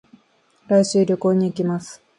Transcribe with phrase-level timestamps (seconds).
[0.67, 2.01] 来週、旅行に行きます。